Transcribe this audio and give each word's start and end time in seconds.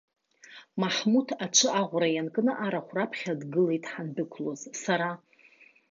Маҳмуҭ 0.81 1.29
аҽы 1.45 1.69
аӷәра 1.81 2.07
ианкны 2.11 2.51
арахә 2.65 2.91
раԥхьа 2.95 3.39
дгылеит 3.41 3.83
ҳандәықәлоз, 3.91 4.61
сара. 4.81 5.09